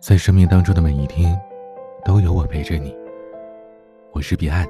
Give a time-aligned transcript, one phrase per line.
[0.00, 1.38] 在生命当中的每一天，
[2.04, 2.96] 都有我陪着你。
[4.12, 4.64] 我是彼岸，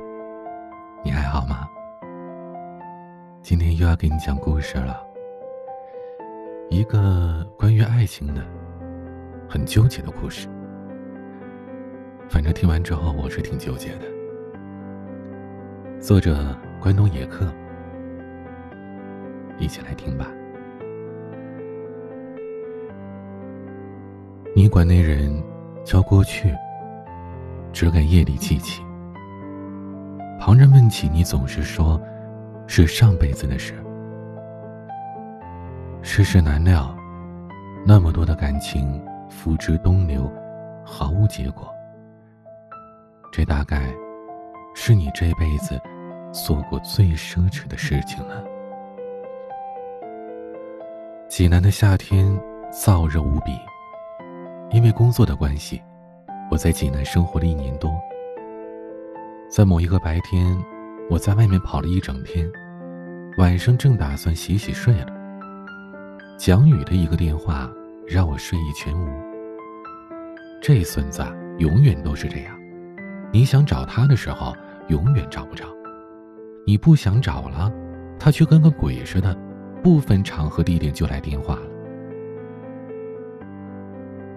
[1.04, 1.68] 你还好吗？
[3.42, 5.02] 今天又要给你讲故事了，
[6.70, 8.42] 一个关于爱情的
[9.46, 10.48] 很纠结的故事。
[12.30, 14.06] 反正听完之后，我是挺纠结的。
[16.00, 17.52] 作者关东野客，
[19.58, 20.26] 一起来听吧。
[24.58, 25.40] 你管那人
[25.84, 26.52] 叫过去，
[27.72, 28.82] 只敢夜里记起。
[30.36, 31.96] 旁人问起你，总是说，
[32.66, 33.72] 是上辈子的事。
[36.02, 36.92] 世事难料，
[37.86, 39.00] 那么多的感情
[39.30, 40.28] 付之东流，
[40.84, 41.72] 毫无结果。
[43.30, 43.94] 这大概，
[44.74, 45.80] 是你这辈子
[46.32, 48.42] 做过最奢侈的事情了。
[51.28, 52.36] 济南的夏天
[52.72, 53.52] 燥热无比。
[54.70, 55.80] 因为工作的关系，
[56.50, 57.90] 我在济南生活了一年多。
[59.48, 60.56] 在某一个白天，
[61.08, 62.46] 我在外面跑了一整天，
[63.38, 65.06] 晚上正打算洗洗睡了。
[66.36, 67.70] 蒋宇的一个电话
[68.06, 69.08] 让我睡意全无。
[70.60, 71.24] 这孙子
[71.58, 72.54] 永远都是这样，
[73.32, 74.54] 你想找他的时候
[74.88, 75.64] 永远找不着，
[76.66, 77.72] 你不想找了，
[78.18, 79.34] 他却跟个鬼似的，
[79.82, 81.67] 不分场合地点就来电话了。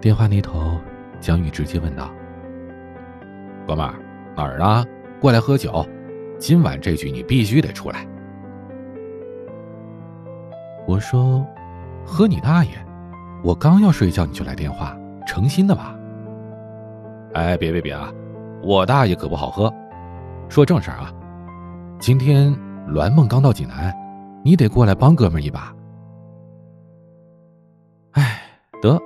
[0.02, 0.80] 电话那头，
[1.19, 2.09] 蒋宇直接问道
[3.67, 3.94] ：“哥们儿，
[4.35, 4.83] 哪儿呢？
[5.21, 5.85] 过来喝酒，
[6.39, 8.07] 今晚这局你必须得出来。”
[10.88, 11.45] 我说
[12.03, 12.72] ：“喝你大爷！
[13.44, 15.95] 我刚要睡觉你就来电话，成心的吧？”
[17.35, 18.11] 哎，别别别啊！
[18.63, 19.72] 我大爷可不好喝。
[20.49, 21.13] 说正事儿啊，
[21.99, 22.52] 今天
[22.88, 23.95] 栾梦刚到济南，
[24.44, 25.72] 你得过来帮哥们一把。
[28.13, 28.41] 哎，
[28.81, 28.99] 得。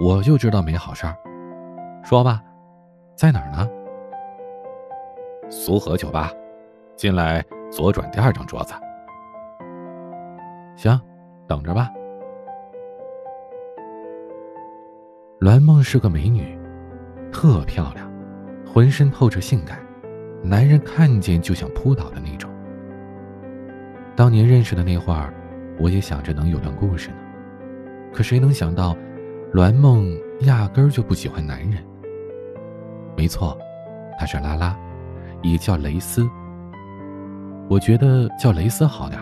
[0.00, 1.16] 我就知道没好事儿，
[2.02, 2.42] 说吧，
[3.14, 3.68] 在哪儿呢？
[5.48, 6.32] 苏荷酒吧，
[6.96, 8.74] 进来左转第二张桌子。
[10.74, 11.00] 行，
[11.46, 11.88] 等着吧。
[15.38, 16.58] 栾梦是个美女，
[17.30, 18.10] 特漂亮，
[18.66, 19.78] 浑身透着性感，
[20.42, 22.50] 男人看见就想扑倒的那种。
[24.16, 25.32] 当年认识的那会儿，
[25.78, 27.16] 我也想着能有段故事呢，
[28.12, 28.96] 可谁能想到？
[29.54, 31.80] 栾梦压根儿就不喜欢男人。
[33.16, 33.56] 没错，
[34.18, 34.76] 她是拉拉，
[35.44, 36.28] 也叫蕾丝。
[37.70, 39.20] 我觉得叫蕾丝好点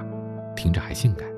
[0.56, 1.28] 听着还性感。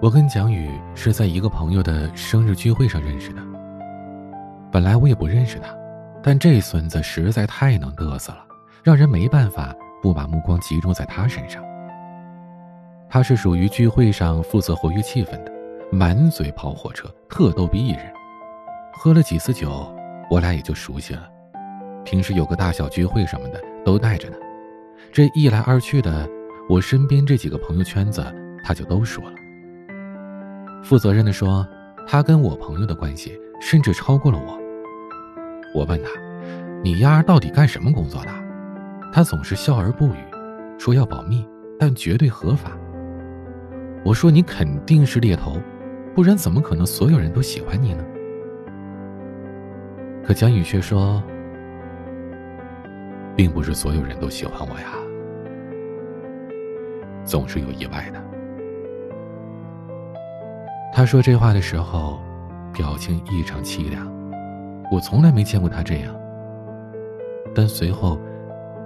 [0.00, 3.42] 我跟蒋宇是在一个朋友的生日聚会上认识的。
[4.72, 5.72] 本来我也不认识他，
[6.24, 8.44] 但这孙子实在太能嘚瑟了，
[8.82, 9.72] 让人没办法
[10.02, 11.62] 不把目光集中在他身上。
[13.08, 15.51] 他是属于聚会上负责活跃气氛的。
[15.94, 18.10] 满嘴跑火车，特逗逼一人。
[18.94, 19.94] 喝了几次酒，
[20.30, 21.28] 我俩也就熟悉了。
[22.02, 24.36] 平时有个大小聚会什么的，都带着呢。
[25.12, 26.26] 这一来二去的，
[26.66, 28.24] 我身边这几个朋友圈子，
[28.64, 29.36] 他就都说了。
[30.82, 31.68] 负责任的说，
[32.08, 34.58] 他跟我朋友的关系甚至超过了我。
[35.74, 36.08] 我问他
[36.82, 38.30] ：“你丫到底干什么工作的？”
[39.12, 40.24] 他总是笑而不语，
[40.78, 41.46] 说要保密，
[41.78, 42.72] 但绝对合法。
[44.02, 45.60] 我说：“你肯定是猎头。”
[46.14, 48.04] 不然怎么可能所有人都喜欢你呢？
[50.24, 51.22] 可蒋宇却说，
[53.34, 54.92] 并不是所有人都喜欢我呀，
[57.24, 58.22] 总是有意外的。
[60.92, 62.20] 他说这话的时候，
[62.72, 64.06] 表情异常凄凉，
[64.92, 66.14] 我从来没见过他这样。
[67.54, 68.18] 但随后，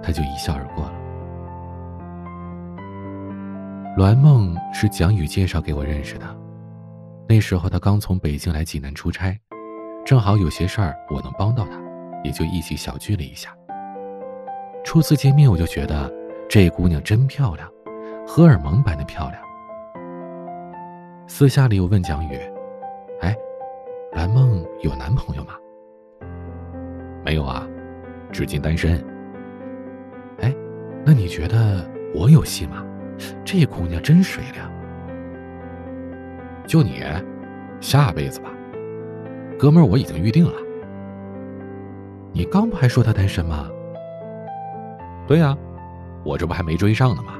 [0.01, 0.93] 他就一笑而过了。
[3.97, 6.25] 栾梦是蒋宇介绍给我认识的。
[7.29, 9.37] 那时候他刚从北京来济南出差，
[10.05, 11.77] 正好有些事儿我能帮到他，
[12.23, 13.53] 也就一起小聚了一下。
[14.85, 16.09] 初次见面我就觉得
[16.47, 17.69] 这姑娘真漂亮，
[18.25, 19.41] 荷尔蒙般的漂亮。
[21.27, 22.39] 私下里我问蒋宇
[23.19, 23.35] ：“哎，
[24.13, 25.55] 蓝梦有男朋友吗
[27.25, 27.67] ？”“没有啊，
[28.31, 29.05] 至今单身。
[30.39, 30.55] ”“哎，
[31.05, 31.85] 那你觉得
[32.15, 32.85] 我有戏吗？
[33.43, 34.61] 这姑娘真水灵。”
[36.67, 37.01] 就你，
[37.79, 38.49] 下辈子吧，
[39.57, 40.51] 哥们儿，我已经预定了。
[42.33, 43.69] 你刚不还说他单身吗？
[45.25, 45.57] 对呀，
[46.25, 47.35] 我这不还没追上呢吗？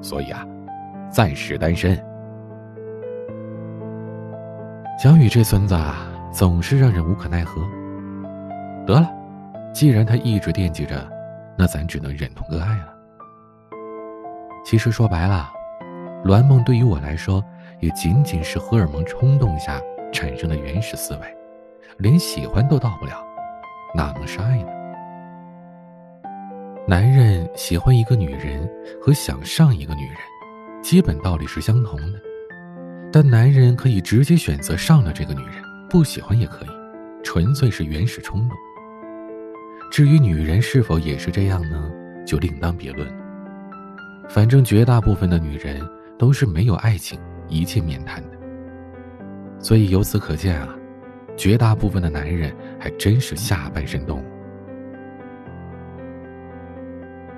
[0.00, 0.46] 所以啊，
[1.10, 2.00] 暂时单身。
[5.02, 7.60] 小宇这孙子啊，总是让人无可奈何。
[8.86, 9.10] 得了，
[9.74, 11.10] 既然他一直惦记着，
[11.58, 12.94] 那咱只能忍痛割爱了。
[14.64, 15.50] 其实说白了，
[16.24, 17.42] 栾梦对于我来说。
[17.80, 19.80] 也仅仅是荷尔蒙冲动下
[20.12, 21.36] 产生的原始思维，
[21.98, 23.24] 连喜欢都到不了，
[23.94, 24.68] 哪能是爱呢？
[26.86, 28.68] 男人喜欢一个女人
[29.00, 30.16] 和想上一个女人，
[30.82, 32.20] 基本道理是相同的。
[33.12, 35.54] 但男人可以直接选择上了这个女人，
[35.88, 36.68] 不喜欢也可以，
[37.22, 38.56] 纯粹是原始冲动。
[39.90, 41.90] 至于女人是否也是这样呢，
[42.26, 43.14] 就另当别论了。
[44.28, 45.80] 反正绝大部分的女人
[46.18, 47.18] 都是没有爱情，
[47.50, 48.38] 一切免谈的。
[49.58, 50.74] 所以由此可见啊，
[51.36, 54.24] 绝大部分的男人还真是下半身动物。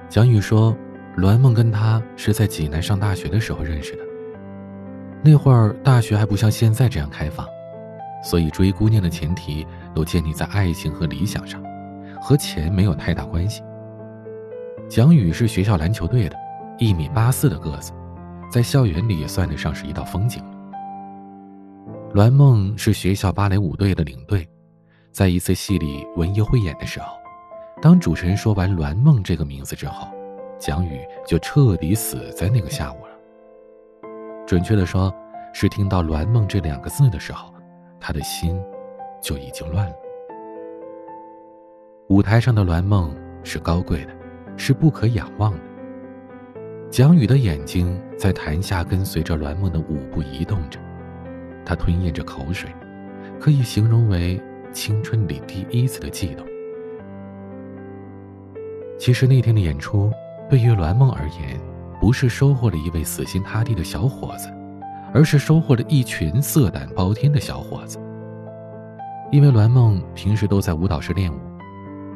[0.09, 0.77] 蒋宇说，
[1.17, 4.03] 栾梦跟他是在济南上大学的时候认识的。
[5.25, 7.47] 那会儿大学还不像现在这样开放，
[8.23, 11.63] 所以追姑娘的前提都建立在爱情和理想上，
[12.21, 13.63] 和钱没有太大关系。
[14.89, 16.37] 蒋宇是学校篮球队的，
[16.79, 17.93] 一米八四的个子，
[18.53, 20.45] 在校园里也算得上是一道风景。
[22.13, 24.47] 栾梦是学校芭蕾舞队的领队，
[25.11, 27.17] 在一次戏里文艺汇演的时候，
[27.81, 30.07] 当主持人说完“栾梦”这个名字之后，
[30.59, 33.13] 蒋宇就彻底死在那个下午了。
[34.47, 35.11] 准确的说，
[35.55, 37.55] 是听到“栾梦”这两个字的时候，
[37.99, 38.61] 他的心
[39.23, 39.95] 就已经乱了。
[42.11, 44.13] 舞台上的栾梦是高贵的，
[44.59, 45.72] 是不可仰望的。
[46.93, 50.79] 蒋宇的眼睛在台下跟随着栾梦的舞步移动着，
[51.65, 52.69] 他吞咽着口水，
[53.41, 54.39] 可以形容为
[54.75, 56.47] 青春里第一次的悸动。
[58.99, 60.13] 其实那天的演出，
[60.51, 61.59] 对于栾梦而言。
[61.99, 64.53] 不是收获了一位死心塌地的小伙子，
[65.15, 67.97] 而是收获了一群色胆包天的小伙子。
[69.31, 71.39] 因为栾梦平时都在舞蹈室练舞，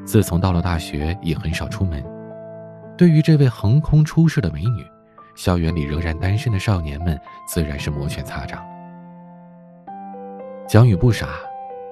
[0.05, 2.05] 自从到了大学也很少出门。
[2.96, 4.84] 对于这位横空出世的美女，
[5.34, 8.64] 校园里仍然单身的少年们自然是摩拳擦掌。
[10.66, 11.28] 蒋宇不傻，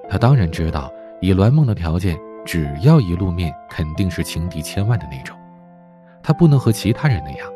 [0.08, 0.90] 他当然知道，
[1.20, 5.36] 以栾梦的条件，只要一露面，肯定是情敌千万的那种。
[6.22, 7.48] 他不能和其他人那样。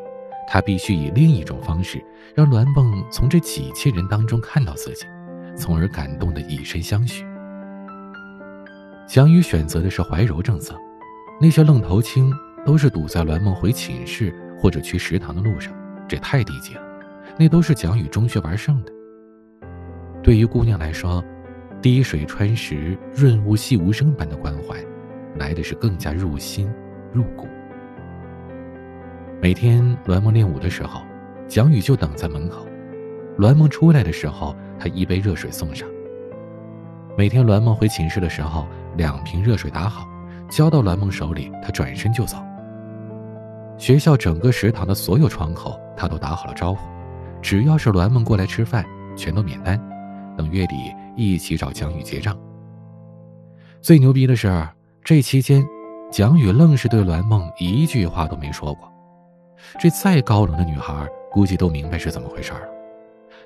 [0.51, 2.03] 他必须以另一种方式，
[2.35, 5.05] 让栾梦从这几千人当中看到自己，
[5.55, 7.23] 从而感动的以身相许。
[9.07, 10.75] 蒋宇选择的是怀柔政策，
[11.39, 12.33] 那些愣头青
[12.69, 15.73] 都是堵在栾梦回寝室或者去食堂的路上，
[16.07, 16.81] 这太低级了。
[17.35, 18.91] 那都是蒋宇中学玩剩的。
[20.21, 21.23] 对于姑娘来说，
[21.81, 24.77] 滴水穿石、润物细无声般的关怀，
[25.35, 26.71] 来的是更加入心、
[27.11, 27.47] 入骨。
[29.41, 31.01] 每天栾梦练舞的时候，
[31.47, 32.67] 蒋宇就等在门口。
[33.39, 35.89] 栾梦出来的时候，他一杯热水送上。
[37.17, 40.07] 每天栾梦回寝室的时候，两瓶热水打好，
[40.51, 42.37] 交到栾梦手里，他转身就走。
[43.79, 46.79] 学校整个食堂的所有窗口，他都打好了招呼，
[47.41, 48.85] 只要是栾梦过来吃饭，
[49.15, 49.79] 全都免单，
[50.37, 50.75] 等月底
[51.15, 52.37] 一起找蒋宇结账。
[53.81, 54.67] 最牛逼的是，
[55.01, 55.65] 这期间，
[56.11, 58.91] 蒋宇愣是对栾梦一句话都没说过。
[59.79, 62.67] 这再高冷的女孩，估计都明白是怎么回事了。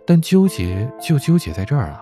[0.06, 2.02] 但纠结就纠结在这儿啊！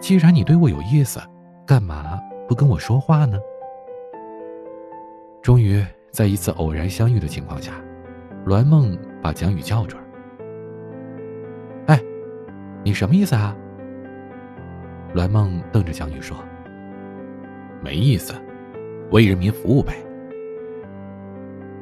[0.00, 1.20] 既然你对我有意思，
[1.66, 3.36] 干嘛不跟我说话呢？
[5.42, 7.72] 终于，在一次偶然相遇的情况下，
[8.46, 10.04] 栾梦把蒋宇叫住了。
[11.88, 12.00] 哎，
[12.84, 13.52] 你什么意思啊？
[15.12, 16.36] 栾梦瞪着蒋宇说
[17.82, 18.32] ：“没意思，
[19.10, 19.92] 为人民服务呗。”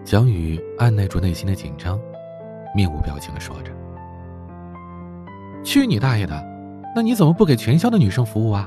[0.03, 2.01] 蒋宇按耐住内心的紧张，
[2.75, 3.71] 面无表情的说着
[5.63, 6.43] ：“去你大爷的！
[6.97, 8.67] 那你怎么不给全校的女生服务啊？”“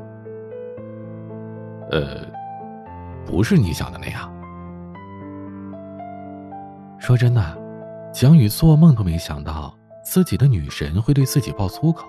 [1.90, 2.24] 呃，
[3.26, 4.32] 不是你想的那样。”
[7.06, 7.56] 说真的，
[8.12, 12.08] 蒋宇做梦都没想到自己的女神会对自己爆粗口，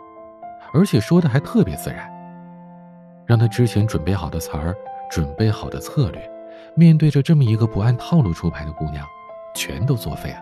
[0.73, 2.11] 而且说的还特别自然，
[3.27, 4.75] 让他之前准备好的词儿、
[5.11, 6.31] 准备好的策略，
[6.75, 9.07] 面对着这么一个不按套路出牌的姑娘。
[9.55, 10.39] 全都作废了。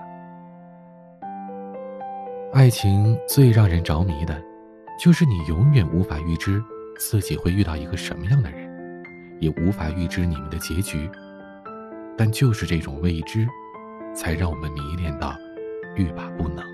[2.52, 4.40] 爱情最让人着迷的，
[5.00, 6.62] 就是你永远无法预知
[6.96, 8.73] 自己会遇到一个什么样的人，
[9.40, 11.11] 也无法预知你们的结局。
[12.16, 13.49] 但就是这种未知，
[14.14, 15.37] 才让我们迷恋到
[15.97, 16.64] 欲罢不能。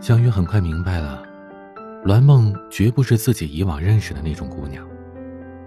[0.00, 1.22] 香玉很快明白了，
[2.04, 4.86] 栾梦绝不是自己以往认识的那种姑娘，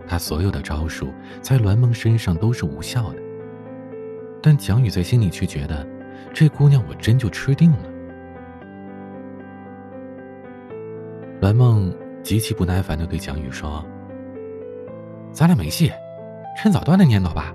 [0.08, 3.18] 她所有的招数在栾梦身上都是无效的。
[4.42, 5.88] 但蒋宇在心里却觉得，
[6.34, 7.90] 这姑娘我真就吃定了。
[11.40, 13.86] 栾梦极其不耐烦的对蒋宇说
[15.32, 15.92] ：“咱俩没戏，
[16.58, 17.54] 趁早断了念头吧。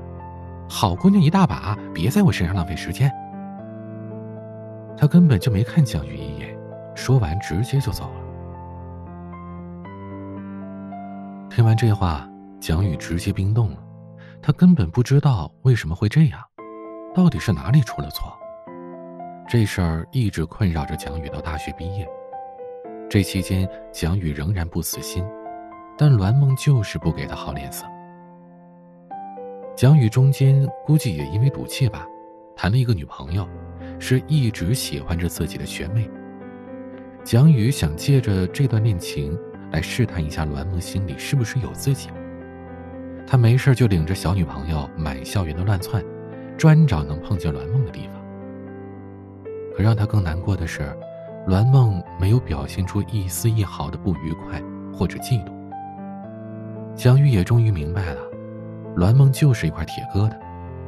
[0.68, 3.10] 好姑娘一大把，别在我身上浪费时间。”
[4.96, 6.56] 他根本就没看蒋宇一眼，
[6.94, 8.20] 说完直接就走了。
[11.48, 12.28] 听完这话，
[12.60, 13.78] 蒋宇直接冰冻了，
[14.42, 16.40] 他根本不知道为什么会这样，
[17.14, 18.32] 到底是哪里出了错？
[19.48, 22.06] 这事儿一直困扰着蒋宇到大学毕业。
[23.08, 25.24] 这期间，蒋宇仍然不死心，
[25.96, 27.86] 但栾梦就是不给他好脸色。
[29.78, 32.04] 蒋宇中间估计也因为赌气吧，
[32.56, 33.48] 谈了一个女朋友，
[34.00, 36.10] 是一直喜欢着自己的学妹。
[37.22, 39.38] 蒋宇想借着这段恋情
[39.70, 42.08] 来试探一下栾梦心里是不是有自己。
[43.24, 46.04] 他没事就领着小女朋友满校园的乱窜，
[46.56, 48.14] 专找能碰见栾梦的地方。
[49.76, 50.92] 可让他更难过的是，
[51.46, 54.60] 栾梦没有表现出一丝一毫的不愉快
[54.92, 55.52] 或者嫉妒。
[56.96, 58.27] 蒋宇也终于明白了。
[58.96, 60.36] 栾梦就是一块铁疙瘩，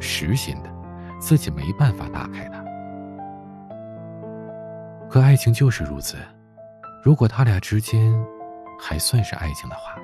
[0.00, 0.70] 实心的，
[1.20, 2.64] 自己没办法打开它。
[5.08, 6.16] 可爱情就是如此，
[7.02, 8.12] 如果他俩之间
[8.80, 9.96] 还算是爱情的话，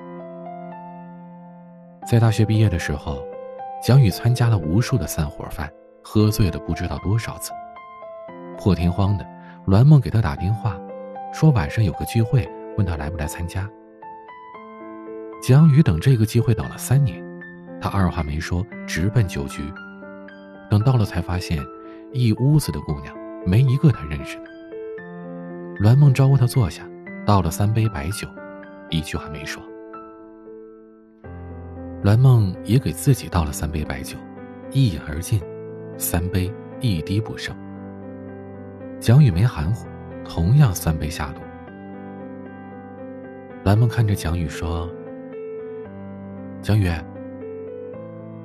[2.05, 3.25] 在大学毕业的时候，
[3.83, 5.69] 蒋宇参加了无数的散伙饭，
[6.03, 7.51] 喝醉了不知道多少次。
[8.57, 9.25] 破天荒的，
[9.65, 10.77] 栾梦给他打电话，
[11.33, 13.69] 说晚上有个聚会，问他来不来参加。
[15.41, 17.26] 蒋宇等这个机会等了三年。
[17.79, 19.61] 他二话没说，直奔酒局。
[20.69, 21.63] 等到了，才发现
[22.11, 23.15] 一屋子的姑娘，
[23.45, 24.43] 没一个他认识的。
[25.79, 26.83] 栾梦招呼他坐下，
[27.25, 28.27] 倒了三杯白酒，
[28.89, 29.63] 一句话没说。
[32.03, 34.17] 栾梦也给自己倒了三杯白酒，
[34.71, 35.39] 一饮而尽，
[35.97, 37.55] 三杯一滴不剩。
[38.99, 39.87] 蒋宇没含糊，
[40.25, 41.41] 同样三杯下肚。
[43.63, 44.89] 栾梦看着蒋宇说
[46.61, 46.91] ：“蒋宇。”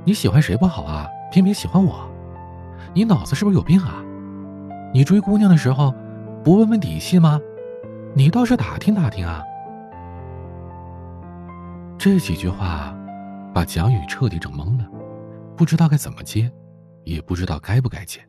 [0.05, 1.09] 你喜欢谁不好啊？
[1.31, 2.09] 偏偏喜欢我，
[2.93, 4.03] 你脑子是不是有病啊？
[4.93, 5.95] 你追姑娘的时候，
[6.45, 7.41] 不问问底细吗？
[8.15, 9.43] 你倒是打听打听啊！
[11.97, 12.95] 这几句话，
[13.55, 14.85] 把蒋宇彻底整懵了，
[15.57, 16.53] 不知道该怎么接，
[17.05, 18.21] 也不知道该不该接。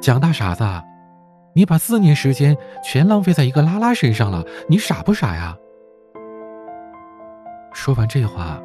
[0.00, 0.64] 蒋大傻子，
[1.54, 5.56] 你把四年时间全浪费在一个拉拉身上了，你傻不傻呀？
[7.72, 8.60] 说完这话。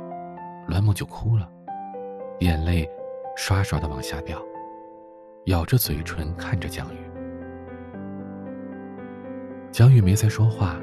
[0.68, 1.50] 栾梦就哭了，
[2.40, 2.90] 眼泪
[3.36, 4.42] 刷刷的往下掉，
[5.46, 6.98] 咬着嘴唇看着蒋宇。
[9.72, 10.80] 蒋宇没再说话，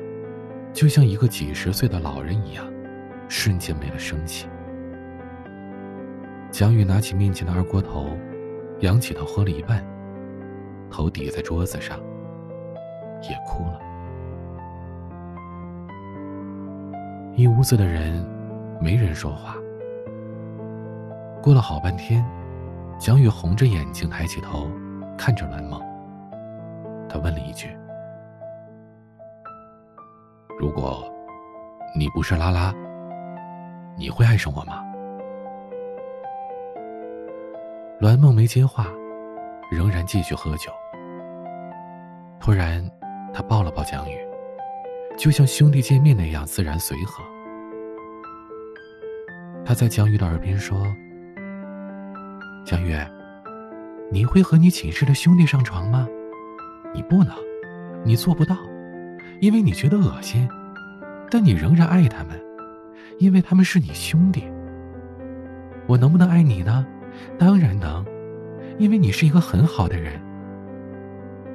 [0.73, 2.67] 就像一个几十岁的老人一样，
[3.29, 4.49] 瞬间没了生气。
[6.51, 8.17] 蒋宇拿起面前的二锅头，
[8.81, 9.85] 仰起头喝了一半，
[10.91, 11.99] 头抵在桌子上，
[13.23, 13.81] 也哭了。
[17.37, 18.27] 一屋子的人，
[18.81, 19.57] 没人说话。
[21.43, 22.23] 过了好半天，
[22.99, 24.71] 蒋宇红着眼睛抬起头，
[25.17, 25.81] 看着栾梦。
[27.09, 27.75] 他问了一句
[30.61, 31.03] ：“如果
[31.97, 32.75] 你不是拉拉，
[33.97, 34.85] 你会爱上我吗？”
[38.01, 38.87] 栾梦没接话，
[39.71, 40.71] 仍然继续喝酒。
[42.39, 42.87] 突然，
[43.33, 44.19] 他抱了抱蒋宇，
[45.17, 47.25] 就像兄弟见面那样自然随和。
[49.65, 50.77] 他在蒋宇的耳边说。
[52.65, 52.95] 江宇，
[54.11, 56.07] 你会和你寝室的兄弟上床吗？
[56.95, 57.35] 你不能，
[58.05, 58.57] 你做不到，
[59.41, 60.49] 因为你觉得恶心。
[61.31, 62.41] 但你仍然爱他们，
[63.19, 64.45] 因为他们是你兄弟。
[65.87, 66.85] 我能不能爱你呢？
[67.39, 68.05] 当然能，
[68.79, 70.21] 因为你是一个很好的人。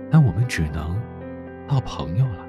[0.10, 0.98] 但我们只能
[1.68, 2.46] 到朋友了。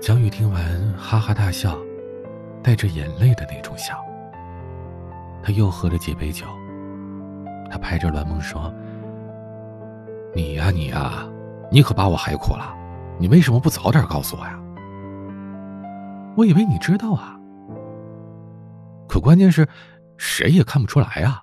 [0.00, 1.78] 江雨听完，哈哈大笑，
[2.62, 4.05] 带着眼泪的那种笑。
[5.46, 6.44] 他又喝了几杯酒。
[7.70, 8.74] 他拍着栾梦说
[10.34, 11.24] ：“你呀，你呀，
[11.70, 12.74] 你可把我害苦了。
[13.16, 14.58] 你为什么不早点告诉我呀？
[16.36, 17.38] 我以为你知道啊。
[19.08, 19.68] 可关键是，
[20.16, 21.40] 谁也看不出来啊。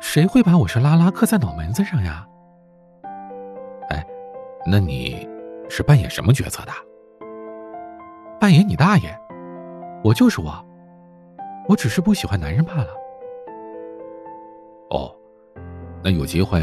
[0.00, 2.26] 谁会把我是拉拉刻在脑门子上呀？
[3.90, 4.04] 哎，
[4.66, 5.28] 那你
[5.70, 6.72] 是扮演什么角色的？
[8.40, 9.16] 扮演你大爷！
[10.02, 10.52] 我就是我。”
[11.68, 12.88] 我只是不喜欢男人罢了。
[14.90, 15.14] 哦，
[16.02, 16.62] 那有机会，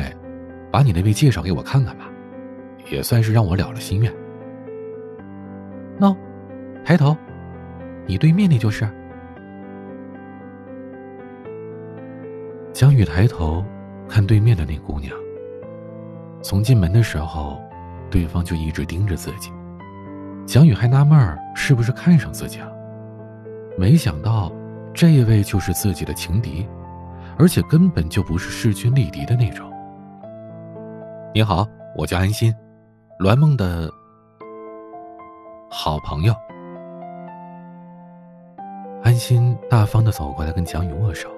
[0.72, 2.10] 把你那位介绍给我看看吧，
[2.92, 4.14] 也算是让我了了心愿。
[6.00, 6.16] 喏，
[6.86, 7.16] 抬头，
[8.06, 8.88] 你对面那就是。
[12.72, 13.64] 江宇抬头
[14.08, 15.14] 看对面的那姑娘。
[16.42, 17.60] 从进门的时候，
[18.10, 19.52] 对方就一直盯着自己。
[20.46, 22.72] 蒋宇还纳闷儿是不是看上自己了，
[23.78, 24.52] 没想到。
[24.94, 26.68] 这一位就是自己的情敌，
[27.38, 29.72] 而且根本就不是势均力敌的那种。
[31.34, 32.54] 你好，我叫安心，
[33.20, 33.90] 栾梦的。
[35.70, 36.34] 好朋友。
[39.04, 41.30] 安心大方的走过来跟蒋宇握手。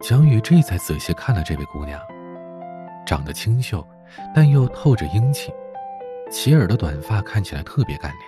[0.00, 2.00] 蒋宇这才仔细看了这位姑娘，
[3.04, 3.86] 长得清秀，
[4.34, 5.52] 但又透着英气，
[6.30, 8.22] 齐耳的短发看起来特别干练。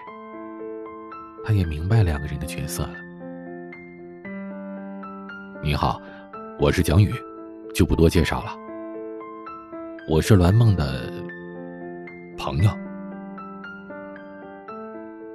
[1.47, 3.06] 他也明白两个人的角色了。
[5.63, 6.01] 你好，
[6.59, 7.13] 我是蒋宇，
[7.75, 8.57] 就不多介绍了。
[10.09, 11.11] 我是栾梦的
[12.37, 12.71] 朋友。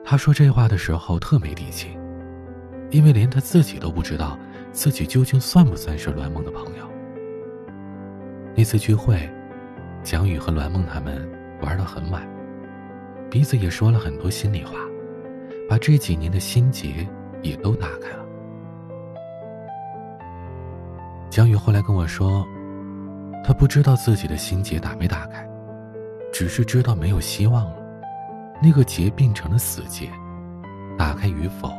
[0.06, 1.98] 他说这话的时候特没底气，
[2.92, 4.38] 因为连他自己都不知道
[4.72, 6.86] 自己究竟算不算是栾梦的朋友。
[8.56, 9.30] 那次聚会，
[10.04, 11.28] 蒋宇和栾梦他们
[11.62, 12.26] 玩到很晚，
[13.30, 14.74] 彼此也说了很多心里话，
[15.68, 17.08] 把这几年的心结
[17.42, 18.21] 也都打开了。
[21.32, 22.48] 蒋宇后来跟我说。
[23.44, 25.50] 他不知道自己的心结打没打开，
[26.32, 27.76] 只是知道没有希望了。
[28.62, 30.12] 那个结变成了死结，
[30.96, 31.74] 打开与否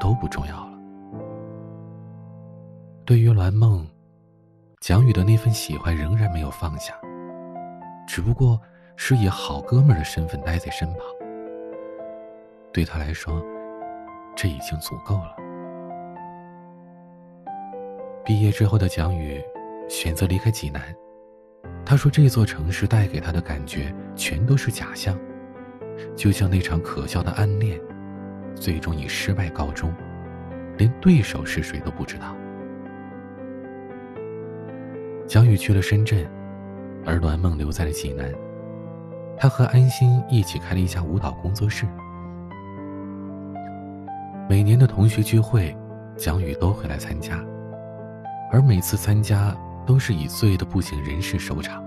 [0.00, 0.72] 都不重要了。
[3.04, 3.86] 对于栾梦，
[4.80, 6.92] 蒋宇的那份喜欢仍然没有放下，
[8.04, 8.60] 只不过
[8.96, 10.98] 是以好哥们的身份待在身旁。
[12.72, 13.40] 对他来说，
[14.34, 15.36] 这已经足够了。
[18.28, 19.42] 毕业之后的蒋宇。
[19.88, 20.82] 选择离开济南，
[21.82, 25.18] 他说这座城市带给他的感觉全都是假象，
[26.14, 27.80] 就像那场可笑的暗恋，
[28.54, 29.90] 最终以失败告终，
[30.76, 32.36] 连对手是谁都不知道。
[35.26, 36.30] 蒋宇去了深圳，
[37.06, 38.30] 而栾梦留在了济南。
[39.38, 41.86] 他和安心一起开了一家舞蹈工作室。
[44.50, 45.74] 每年的同学聚会，
[46.14, 47.42] 蒋宇都会来参加，
[48.50, 49.56] 而每次参加。
[49.86, 51.82] 都是以醉的不省人事收场，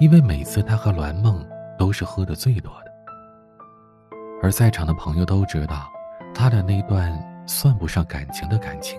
[0.00, 1.46] 因为每次他和栾梦
[1.78, 2.90] 都是喝的最多的，
[4.42, 5.86] 而在场的朋友都知道，
[6.34, 7.12] 他的那段
[7.46, 8.98] 算不上感情的感情。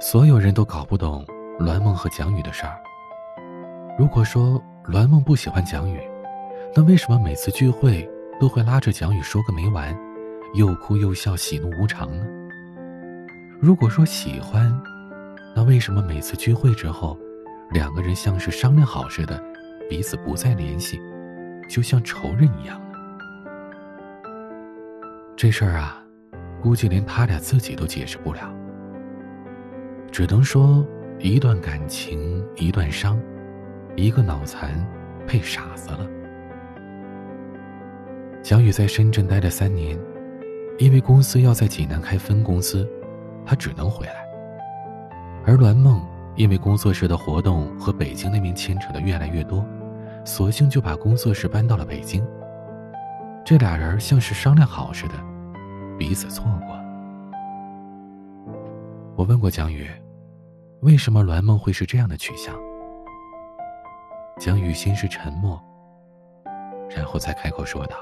[0.00, 1.24] 所有人都搞不懂
[1.60, 2.76] 栾梦和蒋宇的事儿。
[3.96, 6.00] 如果说栾梦不喜欢蒋宇，
[6.74, 9.96] 那为什么每次聚会都会拉着蒋宇说个没完，
[10.54, 12.24] 又哭又笑，喜怒无常呢？
[13.60, 14.74] 如果说喜欢，
[15.54, 17.18] 那为什么每次聚会之后，
[17.72, 19.38] 两个人像是商量好似的，
[19.86, 20.98] 彼此不再联系，
[21.68, 22.98] 就像仇人一样呢？
[25.36, 26.02] 这事儿啊，
[26.62, 28.50] 估计连他俩自己都解释不了，
[30.10, 30.82] 只能说
[31.18, 33.20] 一段感情一段伤，
[33.94, 34.72] 一个脑残
[35.26, 36.08] 配傻子了。
[38.42, 39.98] 小雨在深圳待了三年，
[40.78, 42.88] 因为公司要在济南开分公司，
[43.44, 44.28] 他只能回来。
[45.46, 46.00] 而栾梦
[46.36, 49.64] 因为工作室的活动和北京那边牵扯的越来越多，
[50.24, 52.24] 索性就把工作室搬到了北京。
[53.44, 55.14] 这俩人像是商量好似的，
[55.98, 56.76] 彼此错过。
[59.16, 59.90] 我问过蒋宇，
[60.80, 62.54] 为什么栾梦会是这样的取向？
[64.38, 65.60] 蒋宇先是沉默，
[66.88, 67.96] 然后才开口说道：“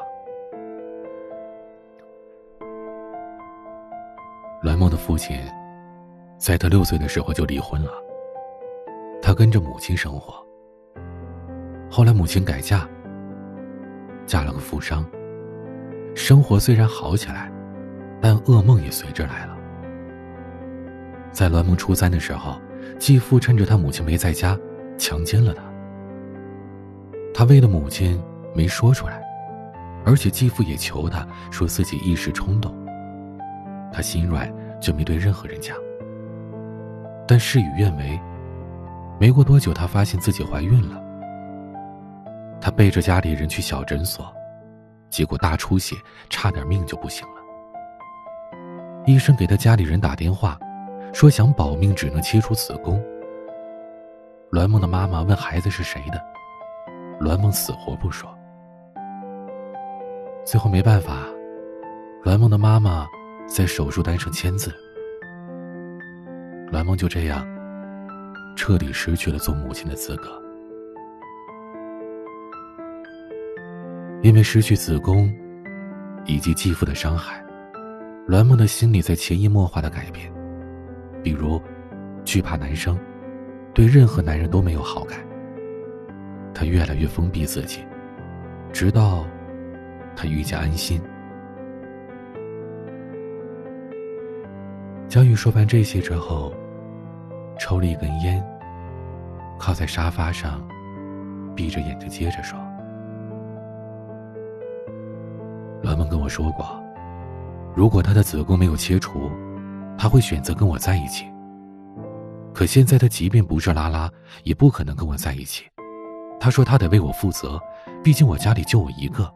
[4.63, 5.41] 栾梦的父亲。”
[6.39, 7.91] 在他六岁的时候就离婚了，
[9.21, 10.35] 他跟着母亲生活。
[11.91, 12.89] 后来母亲改嫁，
[14.25, 15.05] 嫁了个富商。
[16.15, 17.51] 生活虽然好起来，
[18.21, 19.57] 但噩梦也随之来了。
[21.33, 22.61] 在栾梦初三的时候，
[23.01, 24.57] 继父趁着他母亲没在家，
[24.97, 25.63] 强奸了他。
[27.35, 28.21] 他为了母亲
[28.55, 29.21] 没说出来，
[30.05, 32.73] 而且继父也求他说自己一时冲动。
[33.93, 35.77] 他心软，就没对任何人讲。
[37.27, 38.19] 但事与愿违，
[39.21, 41.03] 没过多久，她发现自己怀孕了。
[42.61, 44.33] 她背着家里人去小诊所，
[45.11, 45.95] 结果大出血，
[46.31, 47.35] 差点命就不行了。
[49.07, 50.59] 医生给她家里人打电话，
[51.13, 53.03] 说想保命只能切除子宫。
[54.51, 56.19] 栾梦的妈妈问孩子是谁的，
[57.21, 58.29] 栾梦死活不说。
[60.45, 61.27] 最后没办法，
[62.25, 63.07] 栾梦的妈妈
[63.49, 64.73] 在手术单上签字。
[66.71, 67.47] 栾梦就这样
[68.55, 70.41] 彻底失去了做母亲的资格，
[74.23, 75.35] 因为失去子宫
[76.27, 77.43] 以及继父的伤害，
[78.27, 80.31] 栾梦的心里在潜移默化的改变，
[81.23, 81.61] 比如
[82.25, 82.99] 惧怕男生，
[83.73, 85.19] 对任何男人都没有好感。
[86.53, 87.81] 他越来越封闭自己，
[88.73, 89.25] 直到
[90.15, 91.01] 他遇见安心。
[95.09, 96.53] 江宇说完这些之后，
[97.59, 98.45] 抽了一根烟，
[99.59, 100.63] 靠在沙发上，
[101.57, 102.59] 闭着眼睛接着说
[105.83, 106.79] ：“栾梦跟我说过，
[107.75, 109.31] 如果他的子宫没有切除，
[109.97, 111.25] 他会选择跟我在一起。
[112.53, 114.11] 可现在他即便不是拉拉，
[114.43, 115.65] 也不可能跟我在一起。
[116.39, 117.59] 他说他得为我负责，
[118.05, 119.33] 毕竟我家里就我一个。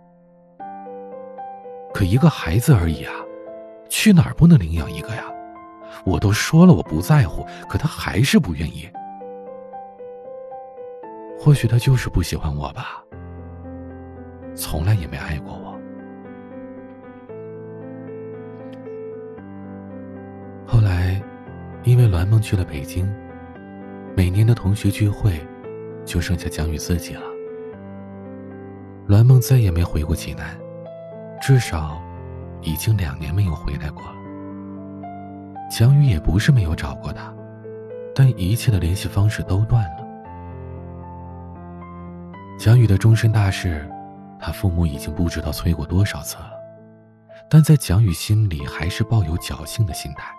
[1.95, 3.15] 可一个孩子而已啊，
[3.89, 5.25] 去哪儿不能领养一个呀？
[6.05, 8.89] 我都说了我不在乎，可他还是不愿意。
[11.39, 13.03] 或许他就是不喜欢我吧，
[14.55, 15.73] 从来也没爱过我。
[20.65, 21.21] 后来，
[21.83, 23.13] 因为栾梦去了北京，
[24.17, 25.41] 每年的同学聚会
[26.05, 27.23] 就剩下蒋宇自己了。
[29.09, 30.57] 栾梦再也没回过济南，
[31.41, 32.01] 至少
[32.61, 34.22] 已经两年没有回来过了。
[35.73, 37.33] 蒋宇也不是没有找过他，
[38.15, 40.05] 但一切的联系方式都断了。
[42.59, 43.91] 蒋宇的终身大事，
[44.39, 46.51] 他父母已经不知道催过多少次了，
[47.49, 50.31] 但在蒋宇心里还是抱有侥幸的心态。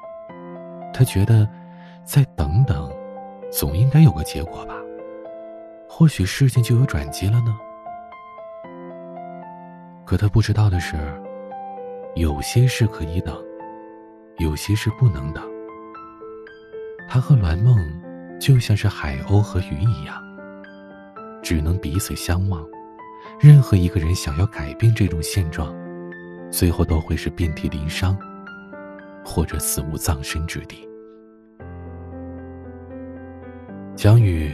[0.94, 1.50] 他觉得，
[2.04, 2.94] 再等等，
[3.52, 4.76] 总应该有个结果吧。
[5.90, 7.58] 或许事情就有转机了呢。
[10.06, 10.96] 可他不知道的是，
[12.14, 13.36] 有些事可以等，
[14.38, 15.44] 有些事不能等。
[17.08, 17.78] 他和栾梦，
[18.40, 20.22] 就像是海鸥和鱼一样。
[21.42, 22.66] 只能彼此相望，
[23.40, 25.76] 任何一个人想要改变这种现状，
[26.50, 28.18] 最后都会是遍体鳞伤，
[29.26, 30.88] 或者死无葬身之地。
[33.96, 34.52] 蒋宇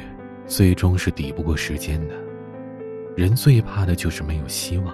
[0.47, 2.15] 最终是抵不过时间的，
[3.15, 4.93] 人最怕的就是没有希望。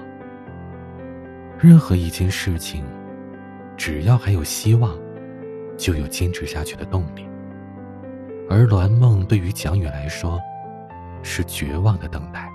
[1.58, 2.84] 任何一件事情，
[3.78, 4.96] 只要还有希望，
[5.78, 7.28] 就有坚持下去的动力。
[8.50, 10.40] 而栾梦对于蒋宇来说，
[11.24, 12.50] 是绝望的等待。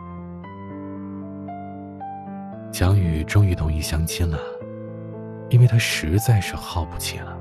[2.70, 4.38] 蒋宇终于同意相亲了，
[5.48, 7.37] 因为他实在是耗不起了。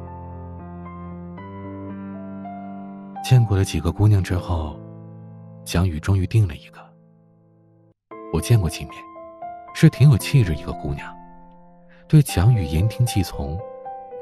[3.24, 4.80] 见过了几个姑娘之后，
[5.64, 6.80] 蒋宇终于定了一个。
[8.34, 8.94] 我见过几面，
[9.76, 11.16] 是挺有气质一个姑娘，
[12.10, 13.56] 对蒋宇言听计从，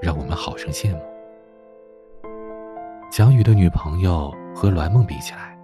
[0.02, 1.00] 让我们好生羡慕。
[3.10, 5.58] 蒋宇的女朋友和栾梦比起来。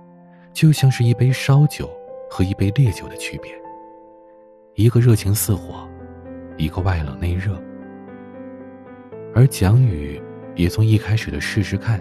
[0.53, 1.89] 就像是一杯烧酒
[2.29, 3.51] 和一杯烈酒的区别，
[4.75, 5.85] 一个热情似火，
[6.57, 7.59] 一个外冷内热。
[9.35, 10.21] 而蒋宇
[10.55, 11.99] 也从一开始的试试看，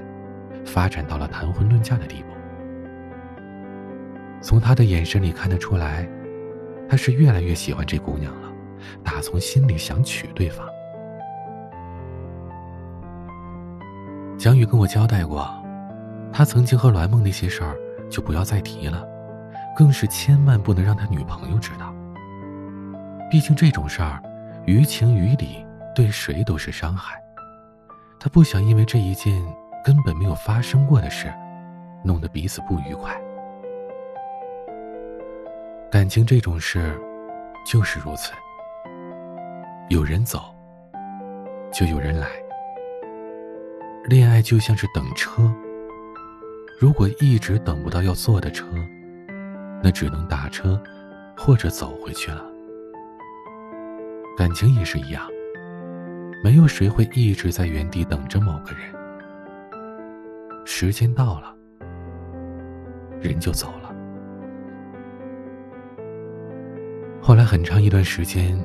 [0.67, 2.29] 发展到了谈婚论嫁的地步。
[4.43, 6.07] 从他的眼神里看得出来，
[6.89, 8.52] 他是越来越喜欢这姑娘了，
[9.05, 10.67] 打从心里想娶对方。
[14.39, 15.49] 蒋宇跟我交代过，
[16.33, 17.77] 他曾经和栾梦那些事儿。
[18.11, 19.09] 就不要再提了，
[19.75, 21.95] 更是千万不能让他女朋友知道。
[23.31, 24.23] 毕竟这种事儿，
[24.67, 25.65] 于情于理，
[25.95, 27.19] 对谁都是伤害。
[28.21, 29.43] 他不想因为这一件
[29.83, 31.33] 根本没有发生过的事，
[32.05, 33.19] 弄得彼此不愉快。
[35.91, 37.01] 感情这种事，
[37.67, 38.35] 就是如此。
[39.89, 40.55] 有人走，
[41.73, 42.29] 就有人来。
[44.07, 45.53] 恋爱就像是等车。
[46.81, 48.67] 如果一直等不到要坐的车，
[49.83, 50.83] 那只能打车，
[51.37, 52.45] 或者走回去了。
[54.37, 55.29] 感情也是一样，
[56.43, 58.81] 没有谁会一直在原地等着某个人。
[60.65, 61.55] 时间到了，
[63.21, 63.95] 人就走了。
[67.21, 68.59] 后来很长一段时间，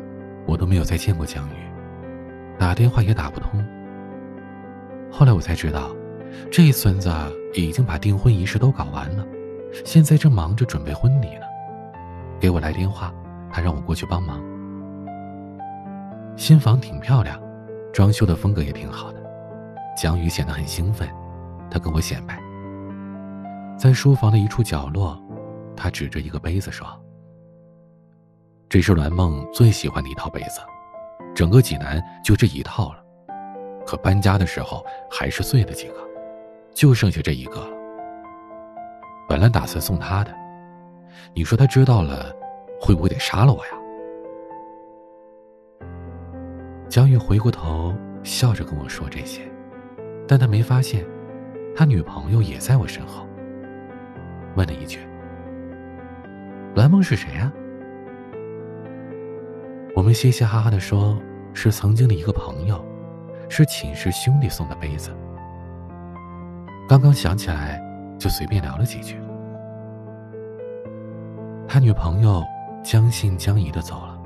[0.47, 1.53] 我都没有再见过江宇，
[2.57, 3.63] 打电话也打不通。
[5.12, 5.91] 后来我才知道。
[6.51, 7.12] 这孙子
[7.55, 9.25] 已经把订婚仪式都搞完了，
[9.83, 11.41] 现在正忙着准备婚礼呢。
[12.39, 13.12] 给我来电话，
[13.49, 14.39] 他让我过去帮忙。
[16.36, 17.41] 新房挺漂亮，
[17.91, 19.23] 装修的风格也挺好的。
[19.99, 21.10] 蒋宇显得很兴奋，
[21.71, 22.39] 他跟我显摆。
[23.77, 25.19] 在书房的一处角落，
[25.75, 26.88] 他指着一个杯子说
[28.69, 30.60] ：“这是栾梦最喜欢的一套被子，
[31.34, 33.03] 整个济南就这一套了。
[33.86, 35.95] 可搬家的时候还是碎了几个。”
[36.77, 37.71] 就剩下这一个了。
[39.27, 40.32] 本来打算送他的，
[41.34, 42.32] 你说他知道了，
[42.80, 43.71] 会不会得杀了我呀？
[46.88, 49.41] 江玉回过头，笑着跟我说这些，
[50.27, 51.03] 但他没发现，
[51.75, 53.25] 他女朋友也在我身后。
[54.56, 54.99] 问了一句
[56.77, 57.51] ：“栾梦是谁呀？”
[60.08, 61.22] 我们嘻嘻哈哈的说
[61.54, 62.82] ：“是曾经的一个朋友，
[63.50, 65.13] 是寝室兄弟送的杯子。”
[66.88, 67.78] 刚刚想起来，
[68.17, 69.20] 就随便聊了几句。
[71.67, 72.41] 他女朋友
[72.82, 74.17] 将信将疑的走了，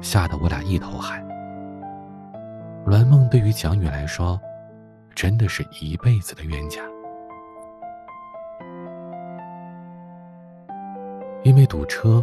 [0.00, 1.24] 吓得我俩一头汗。
[2.84, 4.36] 栾梦对于蒋宇来说，
[5.14, 6.80] 真的是一辈子的冤家。
[11.44, 12.20] 因为堵车，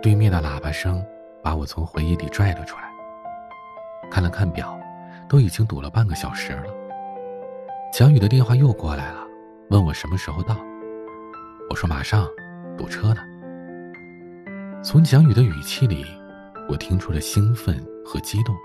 [0.00, 1.04] 对面的喇叭声
[1.42, 2.84] 把我从回忆里拽了出来。
[4.10, 4.78] 看了看表，
[5.28, 6.64] 都已经堵了半个小时了。
[7.92, 9.26] 蒋宇的电话又过来了，
[9.70, 10.56] 问我什么时候到。
[11.70, 12.26] 我说马上，
[12.76, 13.20] 堵车呢。
[14.82, 16.06] 从蒋宇的语气里，
[16.68, 18.56] 我听出了兴奋和激动。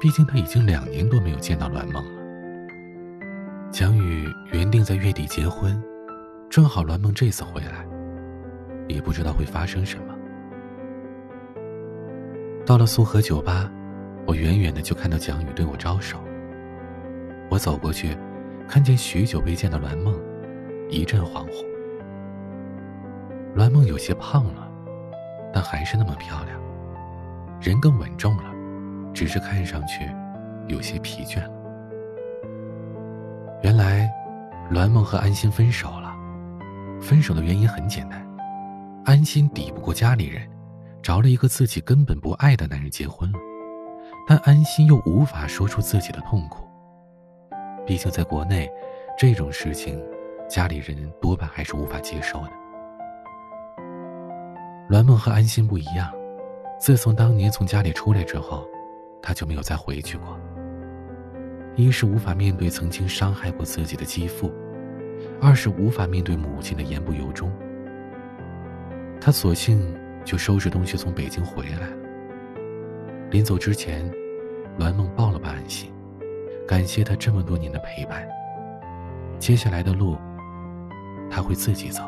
[0.00, 2.10] 毕竟他已经两年多没有见到栾梦了。
[3.70, 5.82] 蒋宇原定在月底结婚，
[6.48, 7.84] 正好栾梦这次回来，
[8.86, 10.14] 也不知道会发生什么。
[12.68, 13.66] 到了苏荷酒吧，
[14.26, 16.18] 我远远的就看到蒋宇对我招手。
[17.48, 18.14] 我走过去，
[18.68, 20.14] 看见许久未见的栾梦，
[20.90, 21.64] 一阵恍惚。
[23.54, 24.68] 栾梦有些胖了，
[25.50, 26.60] 但还是那么漂亮，
[27.58, 28.44] 人更稳重了。
[29.14, 30.06] 只是看上去
[30.66, 31.52] 有些疲倦了。
[33.62, 34.12] 原来，
[34.70, 36.14] 栾梦和安心分手了。
[37.00, 38.22] 分手的原因很简单，
[39.06, 40.42] 安心抵不过家里人，
[41.02, 43.38] 找了一个自己根本不爱的男人结婚了。
[44.26, 46.66] 但安心又无法说出自己的痛苦。
[47.86, 48.70] 毕竟在国内，
[49.18, 49.98] 这种事情，
[50.48, 52.50] 家里人多半还是无法接受的。
[54.88, 56.12] 栾梦和安心不一样，
[56.78, 58.66] 自从当年从家里出来之后。
[59.20, 60.38] 他就没有再回去过。
[61.74, 64.50] 一是无法面对曾经伤害过自己的继父，
[65.40, 67.52] 二是无法面对母亲的言不由衷。
[69.20, 69.82] 他索性
[70.24, 71.88] 就收拾东西从北京回来了。
[73.30, 74.10] 临走之前，
[74.78, 75.92] 栾梦抱了抱安心，
[76.66, 78.26] 感谢他这么多年的陪伴。
[79.38, 80.16] 接下来的路，
[81.30, 82.02] 他会自己走。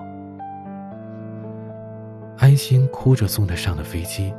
[2.39, 4.35] 安心哭着送他上了飞机。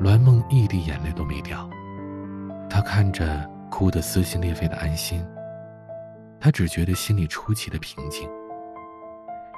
[0.00, 1.68] 栾梦一滴眼泪都没掉，
[2.68, 5.24] 他看着哭得撕心裂肺的安心，
[6.40, 8.28] 他只觉得心里出奇的平静。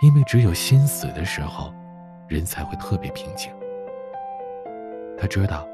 [0.02, 1.72] 因为只有心死的时候，
[2.28, 3.52] 人才会特别平静。
[5.18, 5.66] 他知道，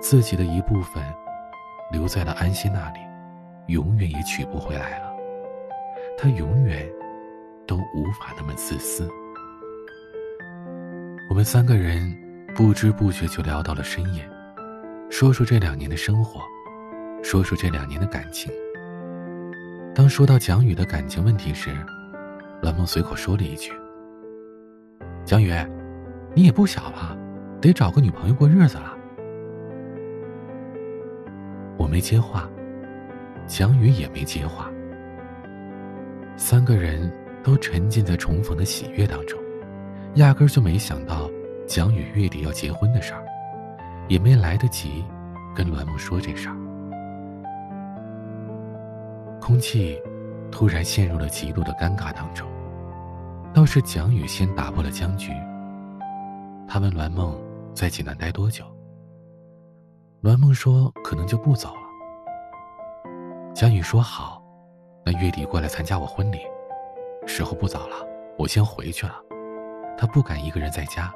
[0.00, 1.02] 自己的一部分
[1.90, 3.00] 留在了安心那里，
[3.66, 5.12] 永远也取不回来了。
[6.16, 6.88] 他永远
[7.66, 9.08] 都无法那么自私。
[11.30, 12.16] 我们三个人。
[12.56, 14.28] 不知不觉就聊到了深夜，
[15.10, 16.40] 说说这两年的生活，
[17.22, 18.52] 说说这两年的感情。
[19.94, 21.70] 当说到蒋宇的感情问题时，
[22.60, 23.70] 栾梦随口说了一句
[25.28, 25.52] ：“蒋宇，
[26.34, 27.14] 你也不小了，
[27.60, 28.96] 得找个女朋友过日子了。”
[31.76, 32.48] 我没接话，
[33.46, 34.70] 蒋宇也没接话。
[36.38, 37.12] 三个人
[37.42, 39.38] 都沉浸在重逢的喜悦当中，
[40.14, 41.28] 压根就没想到。
[41.66, 43.22] 蒋宇月底要结婚的事儿，
[44.08, 45.04] 也没来得及
[45.54, 46.56] 跟栾梦说这事儿。
[49.38, 50.00] 空气
[50.50, 52.48] 突然陷入了极度的尴尬当中。
[53.54, 55.32] 倒是蒋宇先打破了僵局。
[56.66, 57.36] 他问栾梦
[57.74, 58.64] 在济南待多久。
[60.20, 61.82] 栾梦说可能就不走了。
[63.54, 64.42] 蒋宇说好，
[65.04, 66.40] 那月底过来参加我婚礼。
[67.26, 67.96] 时候不早了，
[68.38, 69.14] 我先回去了。
[69.96, 71.12] 他不敢一个人在家。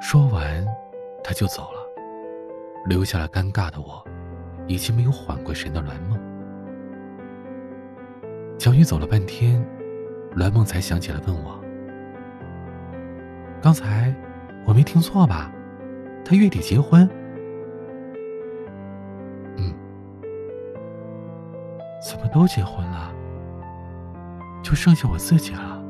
[0.00, 0.66] 说完，
[1.24, 1.80] 他就走了，
[2.86, 4.04] 留下了尴尬的我，
[4.66, 6.18] 以及没有缓过神的栾梦。
[8.58, 9.64] 蒋雨走了半天，
[10.38, 11.60] 栾梦才想起来问我
[13.60, 14.14] ：“刚才
[14.64, 15.50] 我没听错吧？
[16.24, 17.10] 他月底结婚
[19.58, 19.74] ？”“嗯。
[22.00, 23.12] ”“怎么都结婚了？
[24.62, 25.82] 就剩下我自己了？”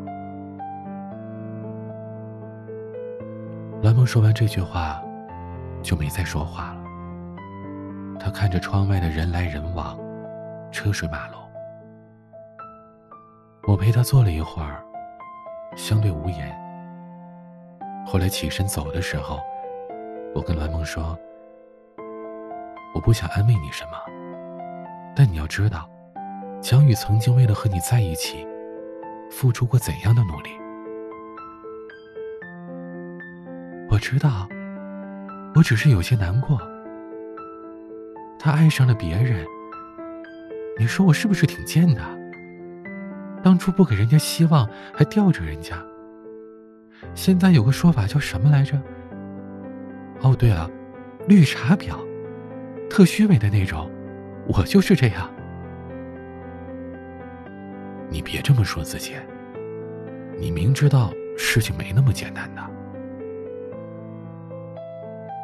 [3.82, 5.02] 栾梦说完这句话，
[5.82, 6.78] 就没再说话了。
[8.18, 9.98] 他看着窗外的人来人往，
[10.72, 11.38] 车水马龙。
[13.78, 14.82] 陪他坐了一会儿，
[15.76, 16.52] 相对无言。
[18.04, 19.38] 后来起身走的时候，
[20.34, 21.16] 我跟栾梦说
[22.94, 23.92] ：“我不想安慰你什么，
[25.14, 25.88] 但你要知道，
[26.60, 28.46] 蒋宇曾经为了和你在一起，
[29.30, 30.50] 付出过怎样的努力。”
[33.88, 34.48] 我知道，
[35.54, 36.60] 我只是有些难过。
[38.38, 39.46] 他爱上了别人，
[40.78, 42.17] 你说我是不是挺贱的？
[43.42, 45.77] 当初不给人家希望，还吊着人家。
[47.14, 48.81] 现在有个说法叫什么来着？
[50.20, 50.68] 哦，对了，
[51.29, 51.96] 绿茶婊，
[52.90, 53.90] 特虚伪的那种。
[54.48, 55.31] 我就是这样。
[58.11, 59.12] 你别这么说自己，
[60.38, 62.62] 你明知道事情没那么简单的。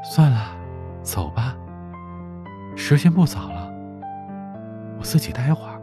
[0.03, 0.57] 算了，
[1.03, 1.57] 走吧。
[2.77, 3.73] 时间不早了，
[4.99, 5.74] 我自己待会儿。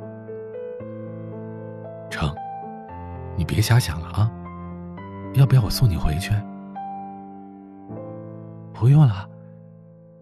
[3.51, 4.31] 别瞎想了啊！
[5.33, 6.31] 要不要我送你回去？
[8.73, 9.29] 不用了，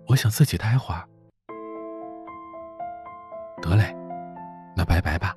[0.07, 1.03] 我想自己待会儿。
[3.61, 3.95] 得嘞，
[4.75, 5.35] 那拜拜吧。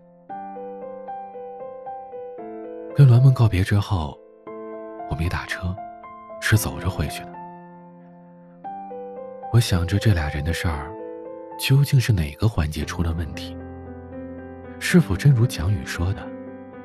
[2.96, 4.18] 跟栾梦告别之后，
[5.10, 5.76] 我没打车，
[6.40, 7.32] 是走着回去的。
[9.52, 10.90] 我想着这俩人的事儿，
[11.58, 13.54] 究竟是哪个环节出了问题？
[14.80, 16.26] 是否真如蒋宇说的，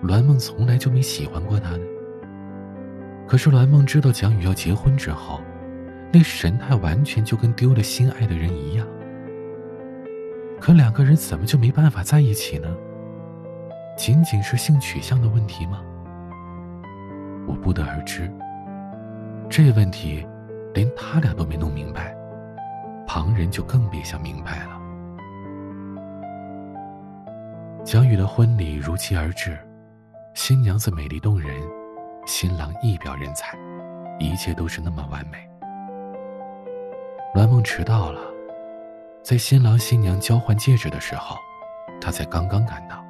[0.02, 1.84] 栾梦从来就没喜欢过他呢？
[3.28, 5.42] 可是栾梦知道蒋宇要结婚之后，
[6.14, 8.88] 那神态完全就跟丢了心爱的人一样。
[10.60, 12.68] 可两个人怎么就没办法在一起呢？
[13.98, 15.82] 仅仅是性取向的问题吗？
[17.48, 18.32] 我不得而知。
[19.50, 20.26] 这问题，
[20.74, 22.16] 连他俩都没弄明白，
[23.08, 24.80] 旁人就更别想明白了。
[27.84, 29.58] 蒋宇的婚礼如期而至，
[30.38, 31.50] 新娘子美丽动人，
[32.28, 33.58] 新郎一表人才，
[34.20, 35.50] 一切都是那么完美。
[37.34, 38.22] 栾梦迟到了。
[39.24, 41.36] 在新郎新娘交换戒指的时候，
[42.00, 43.04] 他才刚刚赶到。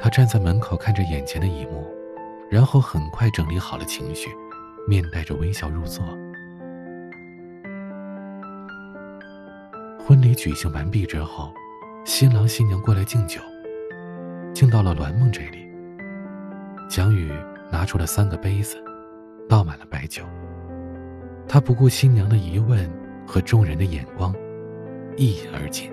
[0.00, 1.86] 他站在门口看着眼前的一幕，
[2.50, 4.28] 然后很快整理好了情绪，
[4.88, 6.04] 面带着微笑入座。
[10.04, 11.54] 婚礼举行完毕之后，
[12.04, 13.40] 新郎新娘过来敬酒，
[14.54, 15.70] 竟到了栾梦这里。
[16.88, 17.30] 蒋宇
[17.70, 18.76] 拿出了三个杯子，
[19.48, 20.24] 倒满了白酒。
[21.48, 22.90] 他不顾新娘的疑问
[23.26, 24.34] 和众人的眼光。
[25.16, 25.90] 一饮而尽。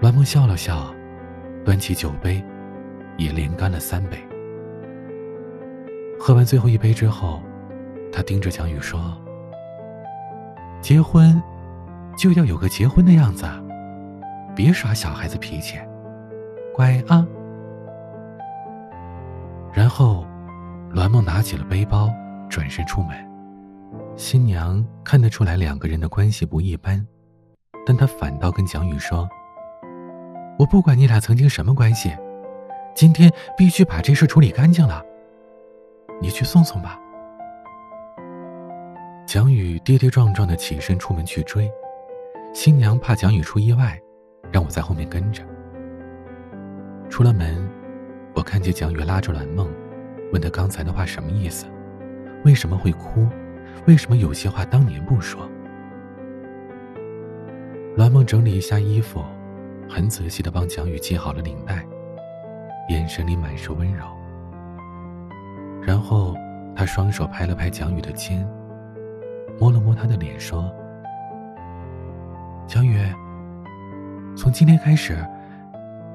[0.00, 0.92] 栾梦笑了笑，
[1.64, 2.42] 端起酒杯，
[3.16, 4.18] 也连干了三杯。
[6.18, 7.40] 喝完最后一杯之后，
[8.10, 9.16] 他盯着蒋宇说
[10.80, 11.40] ：“结婚，
[12.16, 13.44] 就要有个结婚的样子，
[14.56, 15.78] 别耍小孩子脾气，
[16.74, 17.26] 乖啊。”
[19.72, 20.26] 然后，
[20.92, 22.10] 栾梦拿起了背包，
[22.50, 23.16] 转身出门。
[24.16, 27.04] 新娘看得出来两个人的关系不一般，
[27.86, 29.26] 但她反倒跟蒋宇说
[30.58, 32.14] ：“我不管你俩曾经什么关系，
[32.94, 35.02] 今天必须把这事处理干净了。
[36.20, 36.98] 你去送送吧。”
[39.26, 41.70] 蒋宇跌跌撞撞的起身出门去追，
[42.52, 43.98] 新娘怕蒋宇出意外，
[44.52, 45.42] 让我在后面跟着。
[47.12, 47.68] 出了门，
[48.34, 49.68] 我看见蒋宇拉着栾梦，
[50.32, 51.66] 问他刚才的话什么意思，
[52.42, 53.28] 为什么会哭。
[53.86, 55.46] 为什么有些话当年不说？
[57.98, 59.22] 栾梦整理一下衣服，
[59.90, 61.84] 很仔细的帮蒋宇系好了领带，
[62.88, 64.06] 眼神里满是温柔。
[65.82, 66.34] 然后，
[66.74, 68.48] 他双手拍了拍蒋宇的肩，
[69.60, 70.72] 摸了摸他的脸，说
[72.66, 72.96] ：“蒋宇，
[74.34, 75.14] 从今天开始，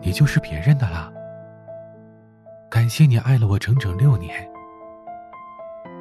[0.02, 1.12] 你就是别人的了。
[2.70, 4.48] 感谢你爱了我整整六年。”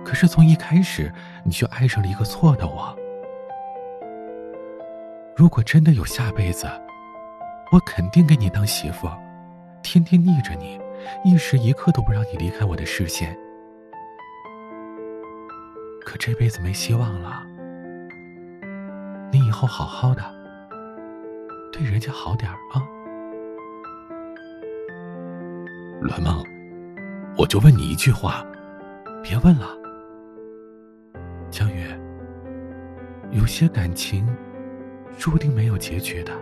[0.04, 1.12] 可是从一开始
[1.44, 2.96] 你就爱上了一个错的我。
[5.34, 6.66] 如果真的有下辈子，
[7.72, 9.08] 我肯定给你当媳妇，
[9.82, 10.80] 天天腻着你，
[11.24, 13.36] 一时一刻都不让你离开我的视线。
[16.04, 17.42] 可这辈子没希望了，
[19.32, 20.22] 你以后好好的，
[21.72, 22.95] 对人家好点啊。
[26.06, 26.44] 栾梦，
[27.36, 28.46] 我就问你一句话，
[29.22, 29.66] 别问了。
[31.50, 31.84] 江宇，
[33.32, 34.24] 有些感情
[35.18, 36.32] 注定没有结局的，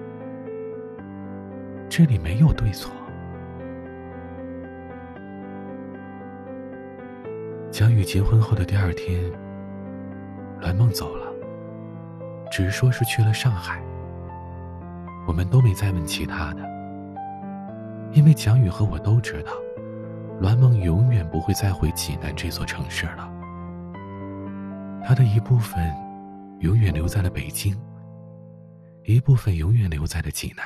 [1.89, 2.93] 这里没有对错。
[7.71, 9.23] 江宇结婚后的第二天，
[10.61, 11.33] 栾梦走了，
[12.51, 13.83] 只说是去了上海。
[15.27, 16.63] 我们都没再问其他的，
[18.15, 19.53] 因为蒋宇和我都知道，
[20.41, 23.29] 栾梦永远不会再回济南这座城市了。
[25.05, 25.93] 他的一部分，
[26.61, 27.75] 永远留在了北京；
[29.03, 30.65] 一部分永远留在了济南。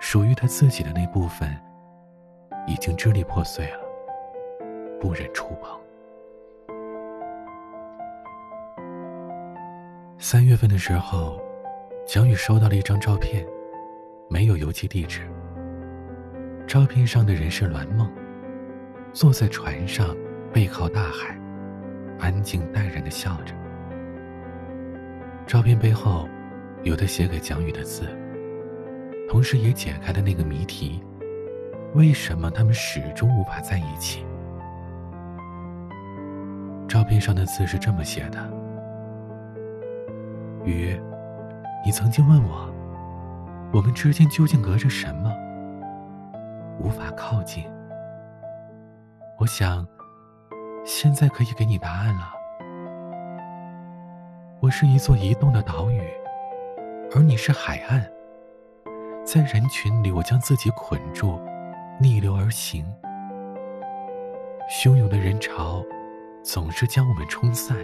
[0.00, 1.56] 属于他自己的那部分，
[2.66, 3.80] 已经支离破碎了，
[5.00, 5.80] 不忍触碰。
[10.18, 11.40] 三月份的时候，
[12.06, 13.46] 蒋宇收到了一张照片，
[14.28, 15.26] 没有邮寄地址。
[16.70, 18.08] 照片上的人是栾梦，
[19.12, 20.16] 坐在船上，
[20.52, 21.36] 背靠大海。
[22.20, 23.52] 安静淡然的笑着。
[25.48, 26.28] 照片背后，
[26.84, 28.06] 有他写给蒋宇的字，
[29.28, 31.02] 同时也解开了那个谜题：
[31.94, 34.24] 为什么他们始终无法在一起？
[36.86, 38.38] 照片上的字是这么写的
[40.64, 40.96] ：“雨，
[41.84, 42.72] 你曾经问我，
[43.72, 45.34] 我们之间究竟隔着什么，
[46.82, 47.64] 无法靠近？
[49.38, 49.86] 我想，
[50.84, 52.32] 现在可以给你答案了。
[54.60, 56.02] 我是一座移动的岛屿，
[57.14, 58.04] 而你是海岸。
[59.24, 61.38] 在人群里，我将自己捆住，
[62.00, 62.84] 逆流而行。
[64.68, 65.84] 汹涌的人潮。”
[66.42, 67.76] 总是将我们冲散。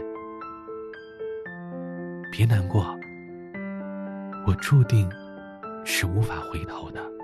[2.33, 2.87] 别难过，
[4.47, 5.07] 我注定
[5.85, 7.16] 是无法回头的。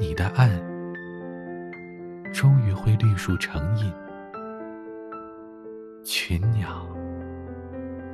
[0.00, 0.48] 你的爱，
[2.32, 3.92] 终于会绿树成荫，
[6.02, 6.86] 群鸟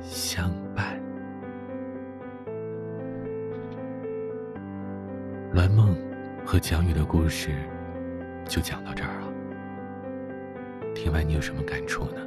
[0.01, 0.99] 相伴。
[5.53, 5.95] 栾梦
[6.45, 7.51] 和蒋宇的故事
[8.45, 9.27] 就讲到这儿了。
[10.93, 12.21] 听完你有什么感触呢？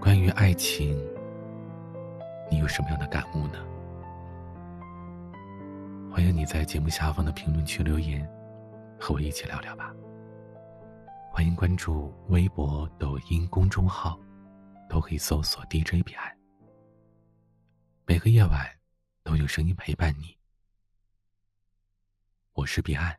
[0.00, 0.96] 关于爱情，
[2.50, 3.58] 你有什么样的感悟呢？
[6.16, 8.26] 欢迎你在节目下方的评论区留言，
[8.98, 9.94] 和我一起聊聊吧。
[11.30, 14.18] 欢迎关注微博、抖音公众号，
[14.88, 16.34] 都可以搜索 DJ 彼岸。
[18.06, 18.66] 每个夜晚
[19.22, 20.34] 都有声音陪伴你，
[22.54, 23.14] 我是彼岸，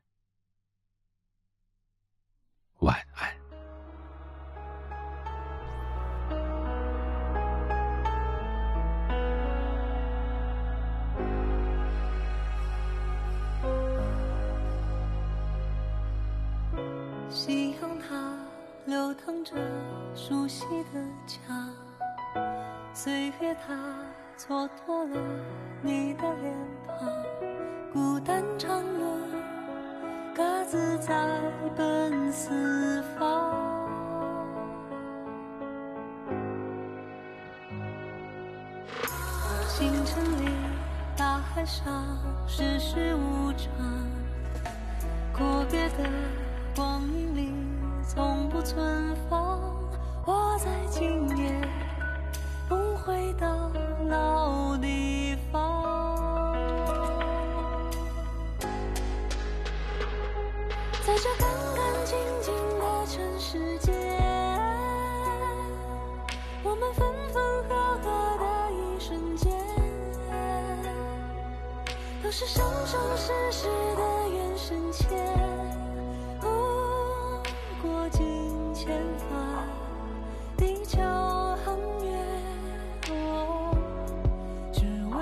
[2.79, 3.46] 晚安。
[19.27, 19.55] 藏着
[20.15, 20.63] 熟悉
[20.93, 21.37] 的家，
[22.93, 23.75] 岁月它
[24.37, 25.21] 蹉跎了
[25.81, 26.55] 你的脸
[26.87, 27.09] 庞，
[27.91, 29.17] 孤单长路，
[30.33, 31.13] 各自在
[31.75, 33.53] 奔四方。
[39.67, 40.49] 星辰里，
[41.17, 42.17] 大海上，
[42.47, 43.67] 世事无常，
[45.33, 46.09] 阔别的
[46.73, 47.76] 光阴里。
[48.07, 49.59] 从不存放，
[50.25, 51.61] 我在今夜
[52.69, 53.69] 不回到
[54.07, 56.53] 老地方，
[61.05, 63.93] 在这干干净净的尘世间，
[66.63, 68.05] 我们分分合合
[68.39, 69.51] 的一瞬间，
[72.23, 75.66] 都是生生世世的缘深浅。
[78.87, 78.95] 千
[79.29, 79.67] 帆，
[80.55, 80.97] 地久
[81.65, 82.09] 恒远。
[83.09, 83.11] 我
[84.71, 84.79] 只
[85.13, 85.19] 为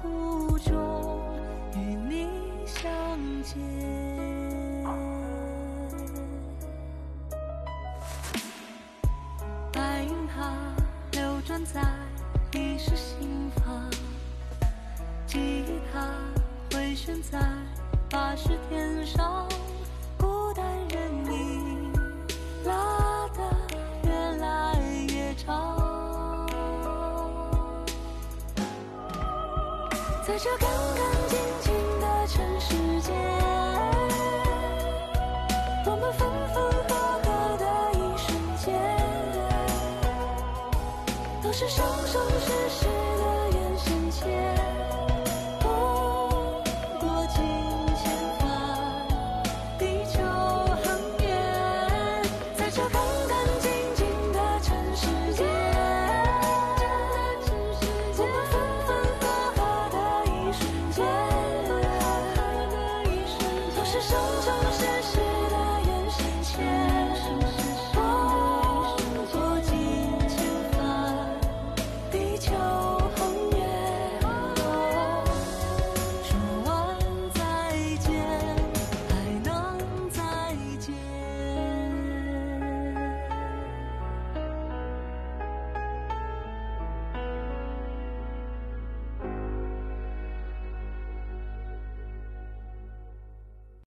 [0.00, 1.20] 途中
[1.74, 2.28] 与你
[2.64, 2.88] 相
[3.42, 3.58] 见。
[9.72, 10.54] 白云它
[11.10, 11.82] 流转在
[12.52, 13.90] 一世心房，
[15.26, 16.08] 记忆它
[16.70, 17.40] 回旋在
[18.08, 19.48] 八十天上。
[30.42, 30.91] 在这